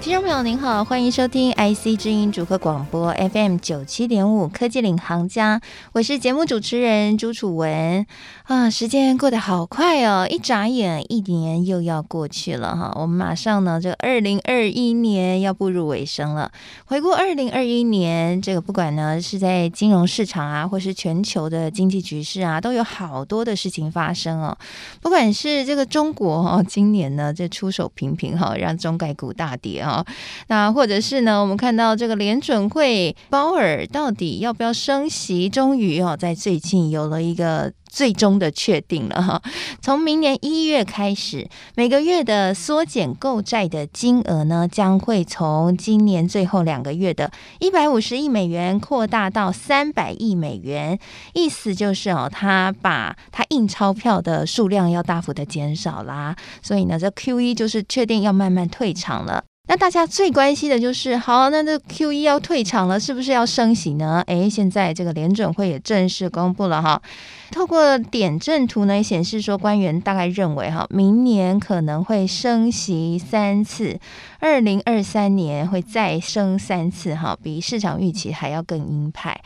[0.00, 5.60] 听众朋友您好，欢迎收听 IC 之音主客广播 FM 九七点五科技领航家，
[5.92, 8.06] 我是节目主持人朱楚文
[8.44, 8.70] 啊。
[8.70, 12.92] 时间过得好快哦，一眨眼一年又要过去了哈。
[12.94, 16.52] 我们马上呢，这二零二一年要步入尾声了。
[16.86, 24.56] 回顾二零二一年，这个不管呢是在金融市场啊，或是全球的经济局势啊，都有好多的事情发生哦。
[25.02, 29.87] 不管是这个中国哦，今年呢这出手频频哈，让中概股大跌啊。
[30.48, 35.48] 那或者是呢，我们看到这个联准会鲍尔到底要不要升息？
[35.48, 39.42] 终于哦，在最近有了一个最终的确定了哈。
[39.80, 50.98] 从明年一月开始，每个月的缩减购债的金额呢，将会从今年最后两个月的一百五十亿美元扩大到三百亿美元。
[51.34, 56.36] 意思就是哦，他把他印钞票的数量要大幅的减少啦。
[56.62, 59.44] 所以呢，这 QE 就是确定要慢慢退场了。
[59.70, 64.24] 那大家最关心的就是，好，那这 QE 要退场了，是不是要升息呢？
[64.26, 67.02] 诶，现在这个联准会也正式公布了哈，
[67.50, 74.00] 透过点阵图呢显示说，官员大概认为哈，明年可能会升息三次，
[74.40, 79.38] 二零二三年会再升三次哈，比市场预期还要更鹰派。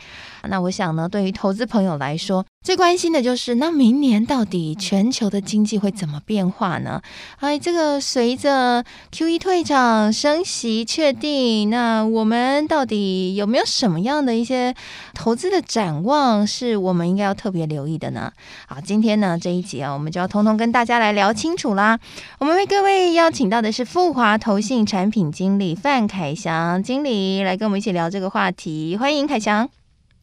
[0.47, 7.01] 那我想呢，对于投资朋友来说，最关心的就是，那明年到底全球的经济会怎么变化呢？
[7.41, 14.73] 哎，这个随着 QE 退场、升息确定，那我们到底有没有什么样的一些
[15.13, 18.31] 投资的展望，是我们应该要特别留意的呢？
[18.65, 21.99] 好，今天呢这一集啊，我们就要通通跟大家来聊清楚啦。
[22.39, 29.67] 我们为各位邀请到的是富华投信产品经理范凯祥经理来跟我们一起聊这个话题，欢迎凯祥。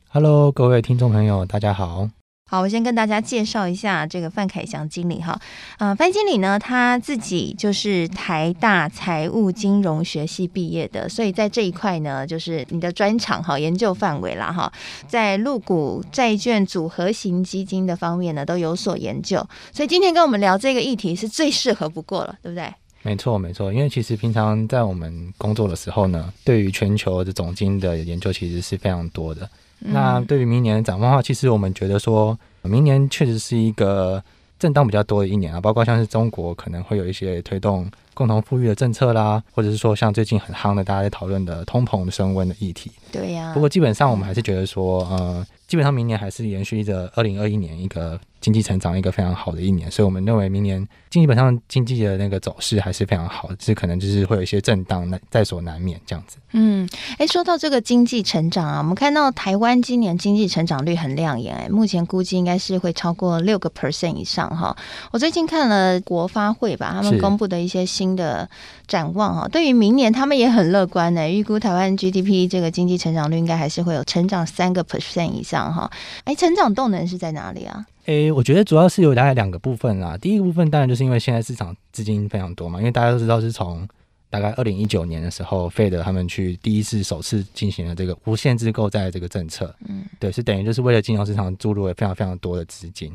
[0.08, 2.08] Hello，各位听众朋友，大家好。
[2.50, 5.40] 好，我先跟大家介绍一下这个范凯祥经理哈。
[5.78, 14.72] 啊、范经理呢，他自己就是台大财务金融学系毕业的，所以在这一块呢，就是你的专长哈，研究范围啦哈，
[15.06, 19.38] 在陆股债券组合型基金的方面呢，都有所研究。
[19.72, 22.68] 所以今天跟我们聊这个议题是最适合不过了，对不对？
[23.02, 29.48] 没错，没错，因为其实平常在我们工作的时候呢，对于全球的总经的研究其实是非常多的。
[29.80, 34.22] 那对于明年的展望的话，其实我们觉得说，明年确实是一个
[34.58, 42.90] 震荡比较多的一年啊，包括像是中国可能会有一些推动共同富裕的政策啦，或者是说像最近很夯的大家在讨论的通膨升温的议题。
[43.12, 43.52] 对呀。
[43.54, 48.18] 不过基本上我们还是觉得说，呃，基本上明年还是延续着二零二一年一个。
[48.40, 56.38] 经济成长一个非常好的一年，所以我们认为明年基本上经济的那个走势还是非常好，只是可能就是会有一些震荡，那在所难免这样子。
[56.52, 56.88] 嗯，
[57.18, 64.74] 哎，说到这个经济成长啊，我们看到台湾今年经济成长率很亮眼，哎，目前估计应该是会超过六个 percent 以上哈。
[65.10, 68.48] 我最近看了国发会吧，他们公布的一些新的
[68.86, 75.90] 展望哈，对于明年他们也很乐观呢，预估台湾 GDP 这个经济成长率应该还是会有成长三个 percent 以上哈。
[76.24, 77.84] 哎，成长动能是在哪里啊？
[78.06, 80.16] 诶，我觉得主要是有大概两个部分啦。
[80.16, 83.86] 第一个部分当然就是因为现在市场资金非常多嘛，因为大家都知道是从
[84.30, 93.12] 大概二零一九年的时候，Fed 他们去第一次首次进行了这个无限制购债这个政策，嗯，对，是等于就是为了金融市场注入了非常非常多的资金。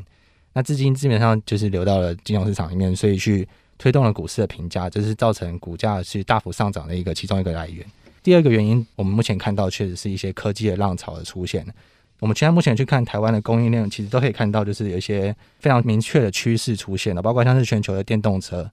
[0.52, 3.46] 那资金基本上就是流到了金融市场里面，所以去
[3.78, 7.84] 推动了股市的评价，这是造成股价是大幅上涨的一个其中一个来源。
[8.22, 11.64] 第二个原因，我们目前看到确实是一些科技的浪潮的出现。
[12.18, 18.68] 我们现在目前去看台湾的供应链，其实都可以看到，就是有一些非常明确的趋势出现了，包括像是全球的电动车。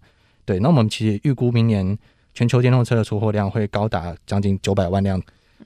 [0.46, 1.98] 对，那我们其实预估明年
[2.34, 5.22] 全球电动车的出货量会高达将近九百万辆，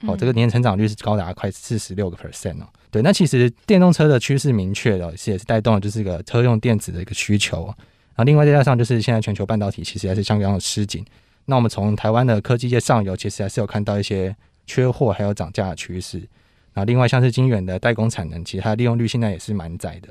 [0.08, 2.68] 哦，这个年成长率是高达快四十六个 percent 哦。
[2.90, 7.74] 对，那其实电动车的趋势明确的，是也是带动了就是个车用电子的一个需求。
[8.18, 11.06] 然后另外再加上就是现在全球半导体其实还是相当的吃紧。
[11.46, 16.28] 那我们从台湾的科技界上游，其实还是有看到一些缺货还有涨价的趋势。
[16.74, 20.10] 啊，另外像是晶圆的代工产能，其实它的利用率现在也是蛮窄的。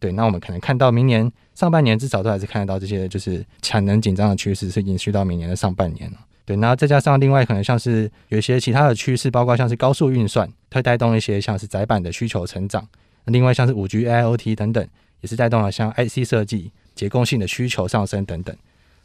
[0.00, 6.18] 对，那我们可能看到明年上半年至少都还是看得到这些，就是产能紧张的趋势是延续到明年的上半年了。
[6.44, 12.86] 对，那再加上另外可能像是有一些其他的趋势，包括像是高速运算，会带动一些像是窄板的需求成长。
[13.26, 14.86] 另外像是五 G、AIoT 等等，
[15.22, 18.56] 也是带动了像 IC 设计、结构性的需求上升等等。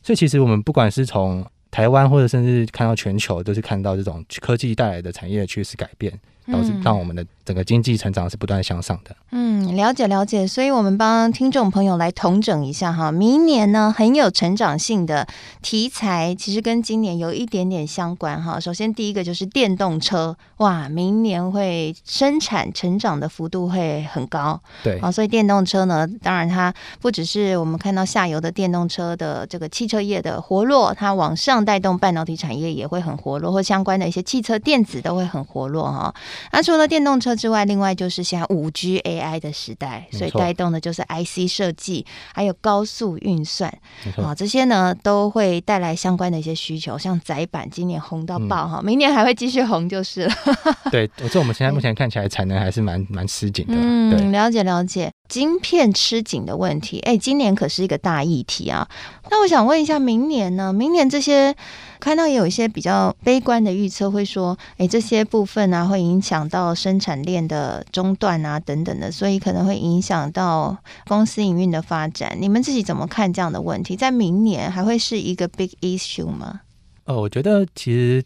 [0.04, 6.20] 所以其实我们不管是从台湾或者甚至看到全球，都是看到这种科技带来的产业趋势改变。
[6.52, 9.16] 导致让我们的整个经济成长是不断向上的。
[9.32, 10.46] 嗯，了解了解。
[10.46, 15.28] 所以我们帮听众朋友来统整一下哈，明年呢很有成长性的
[15.64, 18.60] 题材，其实跟今年有一点点相关哈。
[18.60, 24.62] 首先第一个就是电动车，哇，明年会生产成长的幅度会很高。
[24.84, 26.72] 对啊，所以电动车呢，当然它
[27.02, 36.14] 不只是我们看到下游的电动车的这个汽车业的活络，它往上带动半导体产业也会很活络，或相关的一些汽车电子都会很活络哈。
[36.52, 43.74] 那除了电动车之外，另外就是现在五 G AI 的时代，所以带动的就是 IC 设计，还有高速运算，
[44.18, 46.98] 啊，这些呢都会带来相关的一些需求。
[46.98, 50.34] 像窄板今年红到爆哈，嗯、明年还会继续红就是了。
[50.92, 53.74] 对，我这我们现在目前看起来产能还是蛮蛮吃紧的。
[53.78, 58.90] 嗯，对了解了解，晶片吃紧的问题，哎，今年可是一个大议题啊。
[59.30, 60.74] 那我想问一下，明年呢？
[60.74, 61.56] 明年这些。
[62.00, 70.78] 看到也有一些比较悲观的预测，会说，哎，这些部分啊，会影响到生产链的中断啊，等等的，所以可能会影响到
[71.10, 72.38] 公司营运的发展。
[72.40, 73.98] 你们自己怎么看这样的问题？
[73.98, 76.62] 在明年还会是一个 big issue 吗？
[77.04, 78.24] 呃，我觉得其实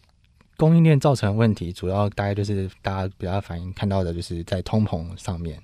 [0.56, 5.60] 供应链造成的问题，主要大概就是大家比较反映看到的，就是在通膨上面。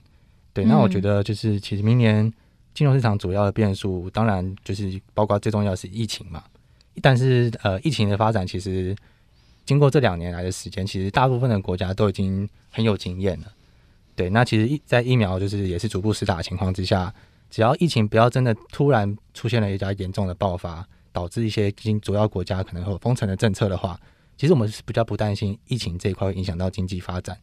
[0.53, 2.33] 对，那我觉得就是其实明年
[2.75, 6.43] 金融市场主要的变数，当然就是包括最重要的是疫情嘛。
[7.01, 8.95] 但是，呃，疫情的发展其实
[9.65, 13.47] 经过这两年来的时间，其实大部分的国家都已经很有经验了。
[14.17, 17.15] 对，那其实在疫苗就是也是逐步施打的情况之下，
[17.49, 23.99] 只要疫情不要真的突然出现了一家严重的爆发，导致一些经主要国家可能会有封城的政策的话，
[24.37, 27.39] 其实我们是比较不担心疫情这一块会影响到经济发展。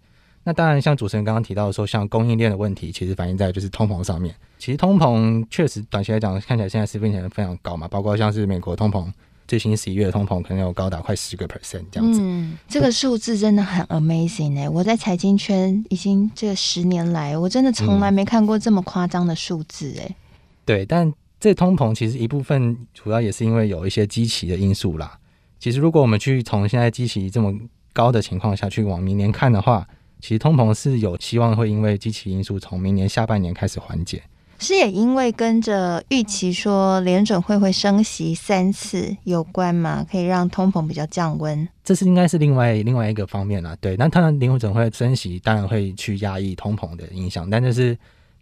[0.47, 4.33] 那当然，像主持人刚刚提到的说，像供应链的问题，其实反映在就是通膨上面。
[4.57, 9.11] 其实通膨确实短期来讲看起来现在是非常非常高嘛，包括像是美国通膨。
[9.45, 14.69] 最新十一月的通膨可能有高达快十个 percent 这样子，嗯，这个数字真的很 amazing 哎、欸！
[14.69, 20.15] 我在财经圈已经这十年来，我真的从来没看过这么夸张的数字哎、欸嗯。
[20.63, 25.17] 对，但这通膨其实一部分主要也是因为有一些基期的因素啦。
[25.59, 27.53] 其实如果我们去从现在基期这么
[27.91, 29.87] 高的情况下去往明年看的话，
[30.19, 34.23] 其实通膨是有希望会因为基期因素从明年下半年开始缓解。
[34.59, 40.03] 是也因为跟着预期说联准会会升息三次有关嘛？
[40.11, 41.67] 可以让通膨比较降温？
[41.83, 43.77] 这是应该是另外另外一个方面啦。
[43.79, 47.95] 对，那当然联准会升息，当然会去压抑通膨的影响，但这是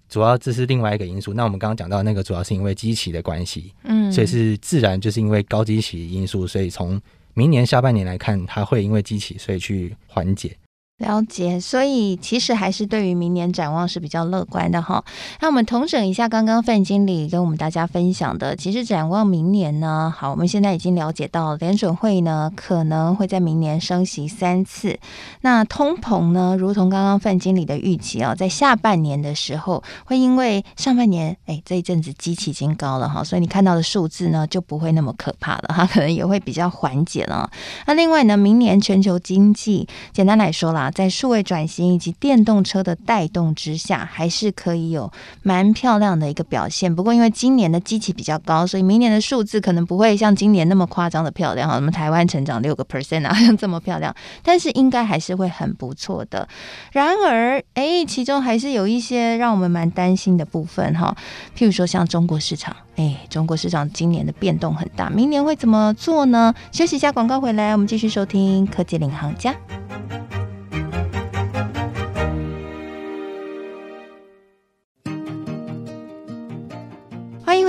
[0.07, 1.33] 主要这是另外一个因素。
[1.33, 6.97] 那我们刚刚讲到那个主要是因为基期的关系，嗯，所以是自然就是因为高基期因素，所以从
[7.33, 10.55] 明年下半年来看，它会因为基期所以去缓解。
[10.99, 15.03] 了解，所以其实还是对于明年展望是比较乐观的哈。
[15.41, 24.97] 那我们同整一下刚刚范经理跟我们大家分享的，其实展望明年呢，好，我们现在已经了解到联准会呢可能会在明年升息三次。
[25.41, 37.51] 那通膨呢，如同刚刚范经理的预期啊，在下半年的时候会因为上半年哎这一阵子机器已经高了哈，所以你看到的数字呢就不会那么可怕了，它可能也会比较缓解了。
[37.85, 40.84] 那另外呢，明年全球经济简单来说啦。
[40.91, 45.11] 在数位转型以及电动车的带动之下，还是可以有
[45.43, 46.93] 蛮漂亮的一个表现。
[46.93, 51.75] 不过，因为今年的基期比较高，所以明年的数字可能不会像今年那么夸张的漂亮哈。
[51.75, 56.47] 我们台湾成长六个 percent 啊， 像这么漂亮，但是应该还是会很不错的。
[56.91, 61.15] 然而，哎，其中还是有一些让我们蛮担心的部分哈。
[61.57, 66.53] 譬如说，像中国市场，哎，中国市场今年的变动很大，明年会怎么做呢？
[66.71, 69.53] 休息一下，广告回来，我们继续收听科技领航家。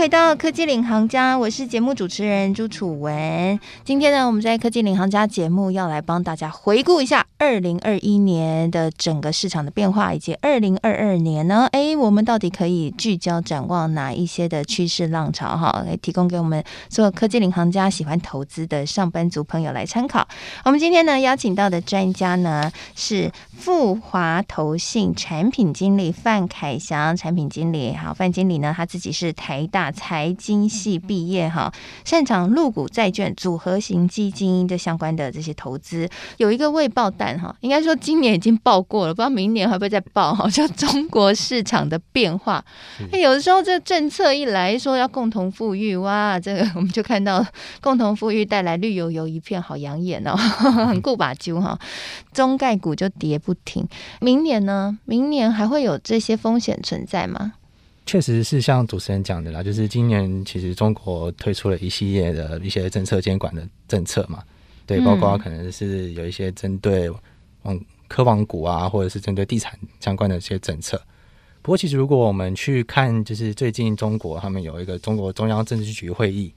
[0.07, 3.59] 回到科技领航家，我是节目主持人朱楚文。
[3.83, 15.57] 今天呢，我们在科技领航家节目要来帮大家回顾一下二零二一年的整个市场的变化，以及二零二二年呢，哎，我们到底可以聚焦展望哪一些的趋势浪潮？
[15.57, 20.29] 哈，来提供给我们做科技领航家喜欢投资的上班族朋友来参考。
[20.65, 27.93] 我们今天呢，邀请到的专家呢是富华投信产品经理范凯祥产品经理。
[27.97, 29.91] 好，范经理呢，他自己是台大
[30.39, 31.73] 经系毕业哈，
[32.05, 40.33] 擅长入股债券组合型基金的相关的这些投资，有一个未爆弹哈，应该说今年已经爆过了，不知道明年会不会再爆。
[40.33, 42.63] 好像中国市场的变化，
[43.11, 47.43] 是有的时候这政策一来说要共同富裕哇，这个我们就看到
[47.81, 51.79] 共同富裕带来绿油油一片，好养眼哦，很 顾把揪哈，
[52.33, 53.87] 中概股就跌不停。
[54.21, 54.99] 明年呢？
[55.05, 57.55] 明年还会有这些风险存在吗？
[58.07, 64.43] 确实是像主持人讲的啦，就是今年其实中国推出了一系列的一些政策监管的政策嘛，
[64.87, 67.11] 对，包括可能是有一些针对
[67.65, 70.97] 嗯科网股啊，或者是针对地产相关的一些政策。
[71.63, 76.55] 不过，其实如果我们去看，就是最近中国他们有一个中国中央政治局会议，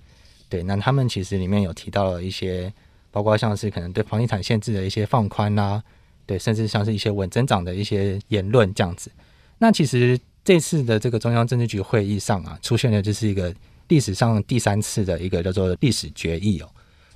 [0.48, 2.72] 对，那他们其实里面有提到了一些，
[3.10, 5.84] 包括像是可能对房地产限制的一些放宽啊，
[6.28, 9.12] 对，甚至像是一些稳增长的一些言论这样子。
[9.58, 10.18] 那其实
[10.50, 13.54] 这次的这个中央政治局会议上啊，出现的就是一个
[13.88, 16.68] 历史上第三次的一个叫做历史决议哦。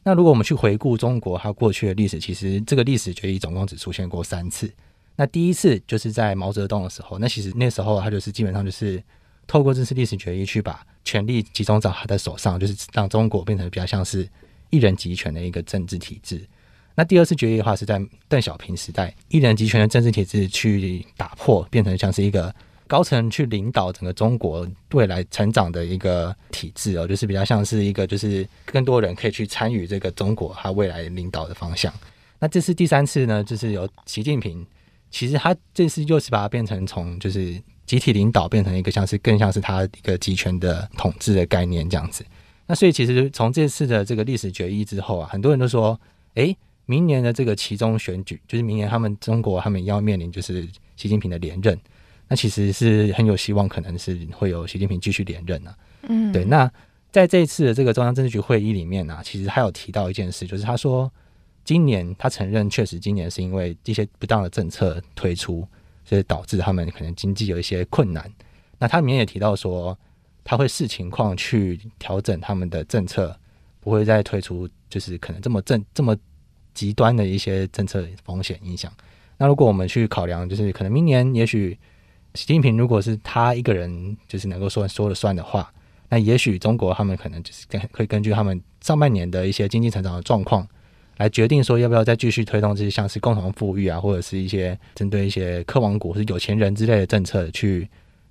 [0.03, 4.71] 那如果我们去回顾中国它过去的历史，其实这个历史决议总共只出现过三次。
[5.15, 9.01] 那第一次就是在毛泽东的时候，那其实那时候他就是基本上就是
[9.47, 14.29] 透过这次历史决议去把权力集中在他的手上，就是让中国变成比较像是
[14.69, 16.39] 一人集权的一个政治体制。
[16.93, 17.99] 那第二次决议的话是在
[18.29, 22.53] 邓小平时代，一人集权的政治体制去打破，变成像是一个。
[22.93, 31.91] 高层去领导整个中国未来成长的一个体制哦，就是比较像是一个，就是更多人可以去参与这个中国它未来领导的方向。
[32.37, 34.63] 那这次第三次呢，就是由习近平，
[35.09, 42.23] 其实他这次又是把它变成从就是集体领导变成一个像是更像是他一个集权的统治的概念这样子。
[42.67, 45.99] 那所以其实从这次的这个历史决议之后啊，很多人都说，
[46.35, 50.61] 诶，明年的这个其中选举，就是明年他们中国他们要面临就是
[50.95, 51.75] 习近平的连任。
[52.29, 55.77] 那其实是很有希望，可能是会有习近平继续连任呢、啊。
[56.07, 56.43] 嗯，对。
[56.45, 56.71] 那
[57.11, 61.11] 在这一次的这个中央政治局会议里面呢、啊，其实他有提到一件事，就是他说，
[61.63, 65.67] 今年他承认，确实今年是因为一些不当的政策推出，
[66.03, 68.27] 所以导致他们可能经济有一些困难。
[68.79, 69.95] 那他里面也提到说，
[70.43, 73.37] 他会视情况去调整他们的政策，
[73.79, 76.17] 不会再推出就是可能这么正这么
[76.73, 78.91] 极端的一些政策风险影响。
[79.37, 81.77] 那如果我们去考量，就是可能明年也许。
[82.35, 85.71] 习近平如果是他一个人，就是能够说说了算的话，
[86.09, 90.67] 那也许中国他们可能就是根会根据他们上半年的一些经济成长的状况，
[91.17, 97.87] 来决定说要不要再继续推动这些像是共同富裕啊，或者是一些针对一些科网股或是有钱人之类的政策去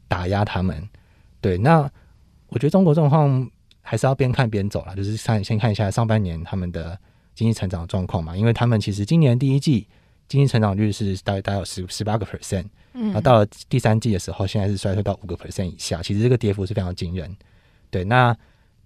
[0.09, 0.89] 打压他们。
[1.41, 1.89] 对，那
[2.49, 3.49] 我觉得中国状况
[3.81, 6.99] 还是要边看边走啦，就是看先看一下上半年他们的
[7.35, 9.87] 经济成长状况嘛，因为他们其实今年第一季
[10.27, 12.67] 经济成长率是大概大概有十十八个 percent。
[12.95, 17.35] 嗯，那到了第三季的时候，现在是衰退到五个 percent 以下，其实这个跌幅是非常惊人。
[17.91, 18.33] 对，那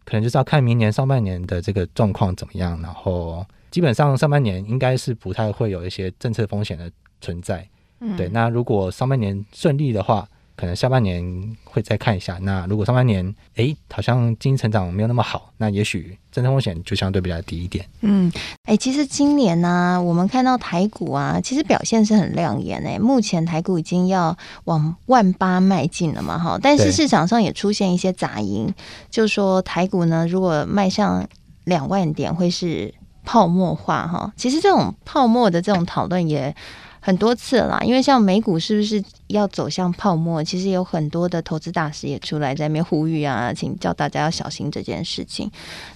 [0.04, 7.68] 可能就是要看明年上半年的这个状况怎么样，然后基本上上半年应该是不太会有一些政策风险的存在。
[8.00, 10.28] 嗯，对，那如果上半年顺利的话。
[10.58, 12.38] 可能下半年会再看一下。
[12.38, 17.82] 那如果上半年，哎，好像经济成长没有那么好，那也许政策风险就相对比较低一点。
[18.02, 18.30] 嗯，
[18.64, 22.98] 哎，其实今年呢、啊，我们看到台股啊，其实表现是很亮眼诶。
[22.98, 26.58] 目前台股已经要往万八迈进了嘛，哈。
[26.62, 28.70] 但是市场上也出现一些杂音，
[29.10, 31.26] 就说台股呢，如果迈向
[31.64, 32.92] 两万点，会是
[33.24, 34.30] 泡沫化哈。
[34.36, 36.54] 其实这种泡沫的这种讨论也。
[37.06, 40.42] 很多次了啦，因为像美股是不是要走向泡沫？
[40.42, 45.48] 其实有很多的投资大师也出来在那边呼吁啊，请叫大家要小心这件事情。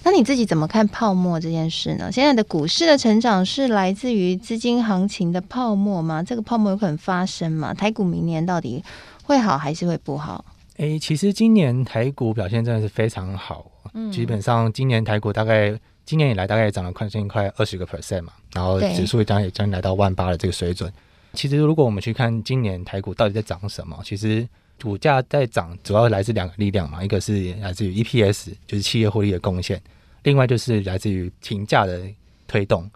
[0.05, 2.09] 那你自己怎么看泡沫这件事呢？
[2.09, 6.23] 现在的股市的成长是来自于资金行情的泡沫吗？
[6.23, 7.73] 这个泡沫有可能发生吗？
[7.73, 8.81] 台股明年到底
[9.23, 10.45] 会好还是会不好？
[10.77, 15.77] 诶、欸，其实今年台股表现真的是非常好，嗯，基本上今年台股大概。
[16.05, 20.91] 今年以来大概也涨了快近快二十个 percent 嘛，然后指数将也将来到万八的这个水准。
[21.33, 24.45] 其实如果我们去看今年台股到底在涨什么，其实
[24.81, 29.81] 股价在涨主要来自两个力量嘛，一个是来自于 EPS，就是企业获利的贡献，
[30.23, 32.03] 另外就是来自于评价的
[32.47, 32.89] 推动。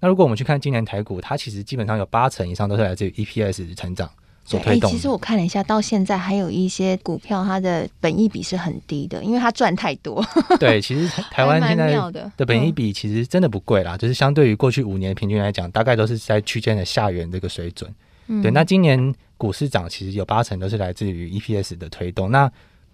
[0.00, 4.10] 那如果我们去看今年台股，它其实基本上有八成以上都是来自于 EPS 的成长。
[4.44, 4.90] 所推动。
[4.90, 10.24] 其实我看了一下，到现在还有一些股票，它的本益比是很低的，因为它赚太多。
[10.58, 11.92] 对，其实台湾现在
[12.36, 17.92] 的本益比其实真的不贵啦，就是相对于过去五年平均来讲，大概都是在区间的下缘这个水准。
[18.42, 22.30] 对，那今年股市涨，其实有八成都是来自于 EPS 的推动。
[22.30, 22.48] 那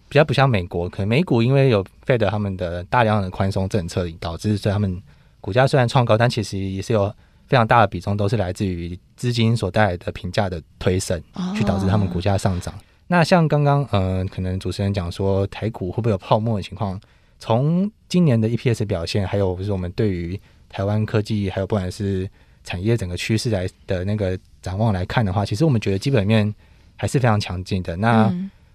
[0.09, 5.01] 比较不像美国，可能美股因为有 Fed 他们的大量的宽松政策，导致所以他们
[5.41, 7.13] 股价虽然创高，但其实也是有。
[7.49, 11.21] 非常大的比重都是来自于资金所带来的评价的推升，
[11.57, 12.73] 去导致他们股价上涨。
[13.09, 17.01] 那像刚刚呃，可能主持人讲说台股会不会有泡沫的情况？
[17.39, 20.39] 从今年的 EPS 表现，还有就是我们对于
[20.69, 22.29] 台湾科技，还有不管是
[22.65, 26.55] 产业整个趋势来的那个展望来看的话，其实我们觉得基本面
[26.97, 27.97] 还是非常强劲的。
[27.97, 28.29] 那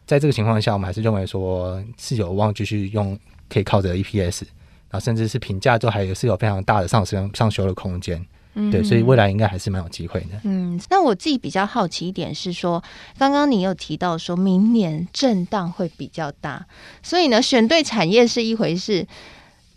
[0.07, 4.43] 在这个情况下，我们还是认为说是有望继续用，可以靠着 EPS，
[4.89, 8.25] 然后甚至是评价都还是有非常大的上升上修的空间。
[8.55, 10.39] 嗯，对，所以未来应该还是蛮有机会的。
[10.43, 12.83] 嗯，那我自己比较好奇一点是说，
[13.17, 16.65] 刚刚你有提到说明年震荡会比较大，
[17.01, 19.07] 所以呢，选对产业是一回事，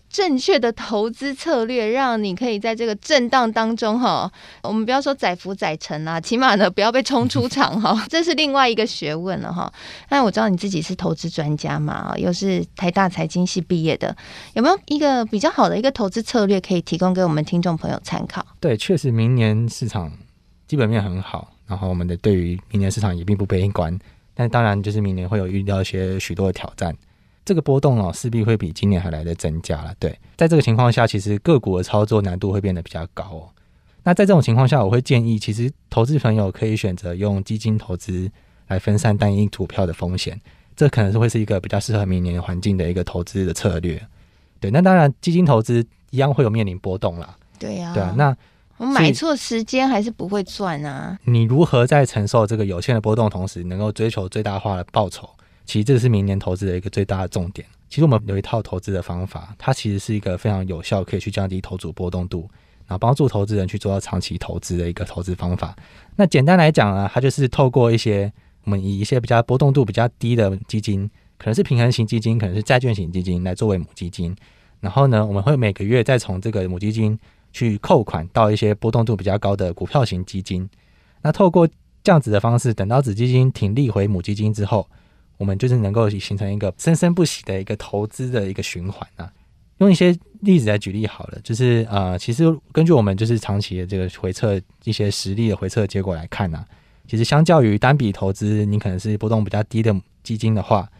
[0.08, 4.30] 正确的投资策略，让你可以在这个震荡当中哈，
[4.62, 9.72] 我们不要说载浮载沉啊，起码呢不要被冲出场哈， 这是另外一个学问了哈。
[10.08, 14.16] 那我知道你自己是投资专家嘛，又是台大财经系毕业的，
[14.54, 18.44] 有没有一个比较好的一个投资策略可以提供给我们听众朋友参考？
[18.60, 20.10] 对，确实明年市场
[20.66, 23.98] 基本面很好，然后我们的对于明年市场也并不悲观，
[24.34, 26.96] 但当然就是明年会有遇到一些许多的挑战。
[27.46, 29.94] 这个波动哦，势必会比今年还来的增加了。
[30.00, 33.48] 对，在这个情况下，其实个股的操作难度会变得比较高哦。
[34.02, 38.28] 那在这种情况下，我会建议，其实投资朋友可以选择用基金投资
[38.66, 40.40] 来分散单一股票的风险，
[40.74, 44.04] 这可能是会是一个比较适合明年环境的一个投资的策略。
[44.58, 47.36] 对，那当然基金投资一样会有面临波动啦。
[47.60, 48.14] 对呀、啊，对啊。
[48.18, 48.36] 那
[48.78, 51.16] 我买错时间还是不会赚啊。
[51.24, 55.28] 你如何在承受这个有限的波动同时，能够追求最大化的报酬？
[55.66, 57.66] 其实这是明年投资的一个最大的重点。
[57.88, 62.48] 其实我们有一套投资的方法，它其实是一个非常有效，可以去降低投资波动度，
[62.86, 65.76] 然后帮助投资人去做到长期投资的一个投资方法。
[66.16, 68.32] 那简单来讲呢，它就是透过一些
[68.64, 71.08] 我们以一些比较波动度比较低的基金，
[71.38, 74.34] 可能是平衡型基金，可能是债券型基金来作为母基金。
[74.80, 77.16] 然后呢，我们会每个月再从这个母基金
[77.52, 80.68] 去扣款到一些波动度比较高的股票型基金。
[81.22, 81.68] 那透过
[82.02, 84.88] 这样子的方式，等到子基金停利回母基金之后。
[85.38, 89.32] 我们就是能够形成一个生生不息的一个投资的一个循环啊。
[89.78, 96.64] 用一些例子来举例好了，就是呃，其实根据我们就是长期的这个回测一些实例的回测结果来看呢，
[97.06, 100.90] 其实相较于单笔投资，你可能是波动比较低的基金的话，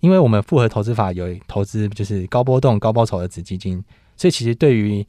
[0.00, 3.82] 因为我们复合投资法有投资就是高波动高报酬的子基金，
[4.18, 5.06] 所以其实对于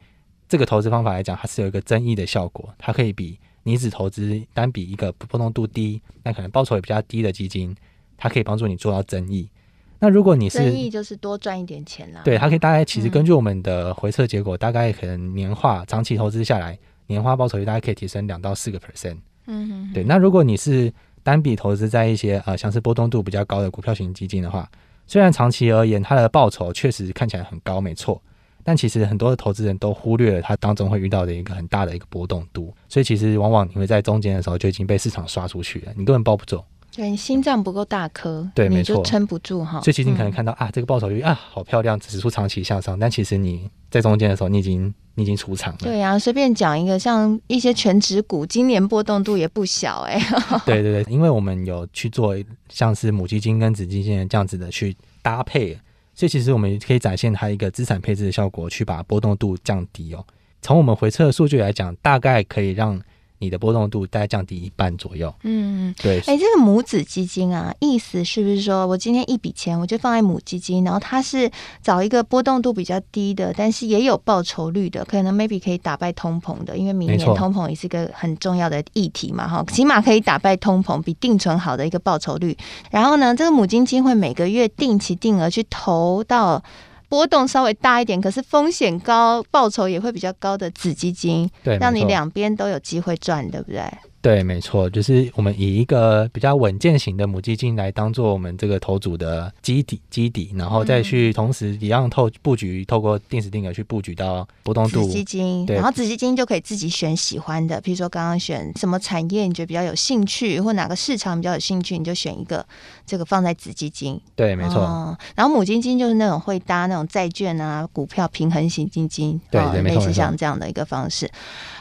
[0.48, 7.76] 这个投资方法来讲，它是有一个增益的效果，它可以比你只投资单笔一个波动度低，但可能报酬也比较低的基金。
[8.22, 9.50] 它可以帮助你做到增益。
[9.98, 12.22] 那如果你是增益，就是多赚一点钱啦。
[12.24, 19.18] 对，它可以大概其实根据我们的回测结果，嗯、大概可能年化长期投资下来，年化报酬率大概可以提升两到四个 percent。
[19.48, 20.04] 嗯哼，对。
[20.04, 24.70] 那如果你是单笔投资在一些呃像是波动度比较高的股票型基金的话，
[25.08, 28.22] 虽然长期而言它的报酬确实看起来很高，没错，
[28.64, 36.64] 但其实很多的投资人都忽略了它当中会遇到的一个很大的一个波动度，所以其实往往你会在中间的时候就已经被市场刷出去了，你根本抱不住。
[36.94, 39.80] 对，你心脏不够大颗，对，你就撑不住哈。
[39.82, 45.80] 所以其实你可能看到、嗯、啊，这个报酬率啊，好漂亮，指数长期向上，但其实你在中间的时候，你已经你已经出场了。
[45.80, 50.62] 对啊，随便讲一个，像一些全值股，今年波动度也不小哎、 欸。
[50.66, 52.36] 对对对，因为我们有去做
[52.68, 55.80] 像是母基金跟子基金这样子的去搭配，
[56.14, 60.26] 所以其实我们可以展现它一个资产配置的效果，去把波动度降低哦。
[60.62, 63.02] 从我们回测的数据来讲，大概可以让。
[63.42, 65.34] 你的波动度大概降低一半左右。
[65.42, 66.20] 嗯，对。
[66.20, 71.50] 哎、欸，这个母子基金啊，意思是不是说我今天一笔钱我就放在母基金，然后它是
[71.82, 82.56] 找一个波动度比较低的，但是也有报酬率的，可能 maybe 可以打败通膨的，因为明年通膨也是一个很重要的议题嘛，哈，起码可以打败通膨，比定存好的一个报酬率。
[82.92, 86.64] 然后呢，这个母基金会每个月定期定额去投到。
[87.12, 93.84] 波动稍微大一点，可是风险高，报酬也会比较高的子基金，对，让你两边都有机会赚，对不对？
[94.22, 112.64] 对，没错，就是我们以一个比较稳健型的母基金来当做我们这个投组的基底，基底，然后再去同时一样透布局，透过定时定额去布局到波动度子基金，然后子基金就可以自己选喜欢的，比如说刚刚选什么产业，你觉得比较有兴趣，或哪个市场比较有兴趣，你就选一个
[113.08, 114.22] 这个放在子基金。
[114.36, 114.82] 对，没错。
[114.82, 121.26] 哦、然后母基金就是那种会搭那种债券啊、股票平衡型基金，对，类似像这样的一个方式。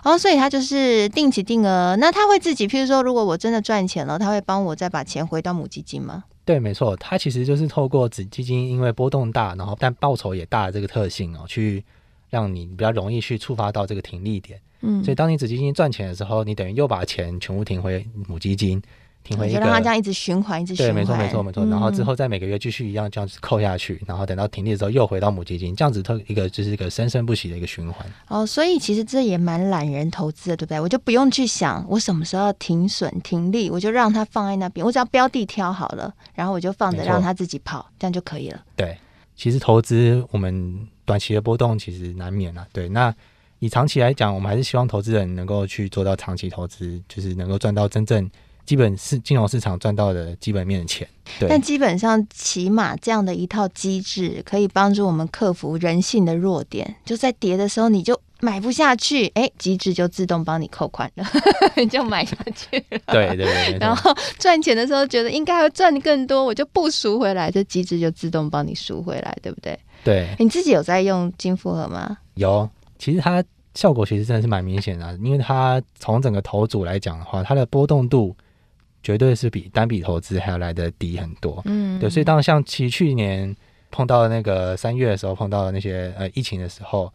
[0.02, 2.29] 然后所以它就是定期定额，那它。
[2.30, 6.24] 会自己，譬如说，如果我真的赚钱了，他会帮我再把钱回到母基金吗？
[6.44, 11.84] 对，没错，它其实就是透过子基金，因为波动大，然后但报酬也大的这个特性哦，去
[12.28, 14.58] 让你比较容易去触发到这个停利点。
[14.80, 18.80] 嗯，所以当你子基金赚钱的时候，你等于又把钱全部停回母基金。
[19.22, 20.94] 停回一个，就让它这样一直循环，一直循环。
[20.94, 21.64] 对，没错，没错，没错。
[21.66, 28.06] 然后之后再每个月继续一样这样子扣下去，嗯、然后等到停利的时候又回到母基金，这样子它一个就是一个生生不息的一个循环。
[28.28, 30.80] 哦，所以其实这也蛮懒人投资的，对不对？
[30.80, 38.60] 我就不用去想我什么时候要停损停利，我就让它放在那边，我只要标的挑好了，然后我就放着让它自己跑，这样就可以了。
[38.74, 38.96] 对，
[39.36, 42.66] 其实投资我们短期的波动其实难免啊。
[42.72, 43.14] 对，那
[43.58, 48.28] 以长期来讲，我们还是希望投资人能够去做到长期投资，就是能够赚到真正。
[48.70, 51.04] 基本是金融市场赚到的基本面的钱，
[51.40, 51.48] 对。
[51.48, 56.94] 但基本上，起码这样的一套机制可以帮助我们克服人性的弱点。
[57.04, 61.26] 就在跌的时候，你就买不下去，哎、欸，机制就自动帮你扣款了，
[61.74, 63.00] 你 就买下去了。
[63.08, 63.76] 对对对。
[63.80, 69.76] 然后赚钱的时候觉得应该要赚更多，我就不赎回来，这机制就自动帮你赎回来，对不对？
[70.04, 70.28] 对。
[70.38, 72.16] 你自己有在用金复合吗？
[72.34, 73.42] 有，其实它
[73.74, 78.36] 效果其实真的是蛮明显的，因为它从整个头组来讲的话，它的波动度
[79.02, 81.62] 绝对是比单笔投资还要来的低很多。
[81.64, 82.08] 嗯，对。
[82.10, 83.54] 所以当像其去年
[83.90, 87.12] 碰到那个三月的时候，碰到那些呃疫情的时候。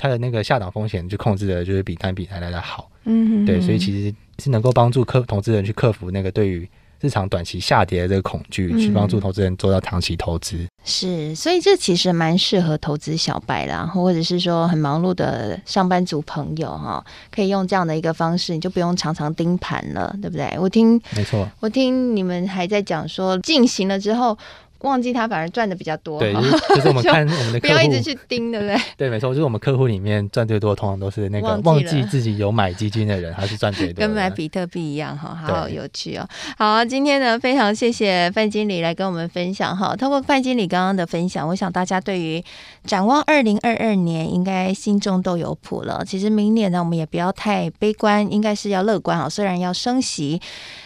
[0.00, 2.88] 它的那个下档风险就控制的，就是比单笔还来的好。
[3.02, 6.68] 嗯对，所以其实是能够帮助客投资人去克服那个对于
[7.00, 10.66] 市场短期下跌的这个恐惧，嗯、去帮助投资人做到长期投资。
[10.84, 20.56] 是，所以这其实蛮适合投资小白啦，或者是说很忙碌的上班族朋友哈，可以用这样的一个方式，你就不用常常盯盘了，对不对？
[20.58, 24.36] 我听，没错，我听你们还在讲说进行了之后。
[24.80, 26.40] 忘记他反而赚的比较多，对，就
[26.80, 28.76] 是，我们 看我们的客户，不要一直去盯，对不对？
[28.96, 36.28] 对，没错，就是我们客户里面赚最多，通常都是那个忘记自己有买基金的人，他是赚最多， 跟买比特币一样哈，好，好有趣哦。
[36.56, 39.96] 好，今天呢，非常谢谢范经理来跟我们分享哈。
[39.96, 42.42] 通过范经理刚刚的分享，我想大家对于
[42.84, 46.04] 展望二零二二年，应该心中都有谱了。
[46.04, 49.28] 其实明年呢，我们也不要太悲观，应该是要乐观啊。
[49.28, 50.40] 虽然要升息，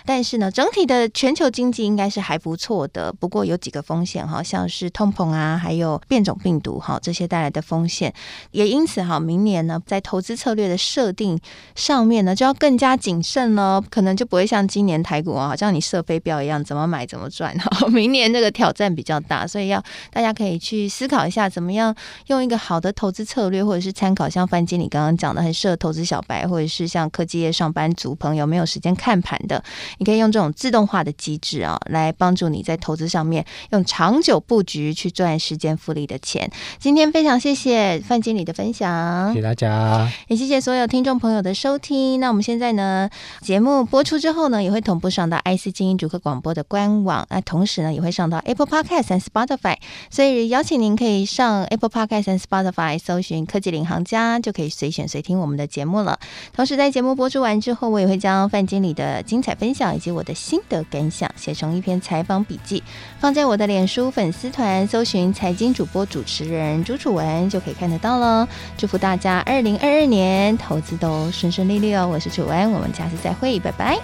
[0.07, 3.13] 但是呢，整体的全球经济应该是还不错的。
[3.13, 8.15] 不过有几个风险哈，像是通膨啊，还有变种病毒哈，这些带来的风险，
[8.53, 11.39] 也因此哈，明年呢，在投资策略的设定
[11.75, 17.87] 上面呢，就要更加谨慎了，可能就不会像今年台股啊，好像你射飞镖一样，怎么买怎么赚哈。
[17.91, 21.95] 明年这个挑战比较大，所以要大家可以去思考一下，怎么样
[22.29, 29.63] 用一个好的投资策略，或者是参考像范经理刚刚讲的，很适合投资小白，或者是像科技业上班族朋友没有时间看盘的，
[29.99, 34.23] 你可以用这种自动化的机制啊，来帮助你在投资上面用长。
[34.23, 36.49] 久布局去赚时间复利的钱。
[36.79, 42.21] 今天非常谢谢范经理的分享，谢谢大家，也谢谢所有听众朋友的收听。
[42.21, 49.77] 那我们现在呢，节目播出之后呢，也会同步上到 IC 精英主客广播的官网，那同时呢，也会上到 Apple Podcast 和 Spotify。
[50.09, 56.19] 所以邀请您可以上 Apple Podcast 和 Spotify 搜寻“科技领航家”，就可以随选随听我们的节目了。
[56.55, 62.83] 同时，在节目播出完之后，我也会将范经理的精彩分享以及我的心得感想写成一篇采访笔记，
[63.19, 64.11] 放在我的脸书。
[64.11, 68.49] 粉丝团搜寻财经主播主持人朱楚文就可以看得到了。
[68.77, 72.09] 祝福大家二零二二年投资都顺顺利利哦！
[72.09, 73.97] 我是楚文，我们下次再会，拜拜。